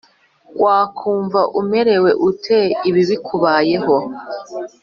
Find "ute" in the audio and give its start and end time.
2.29-2.59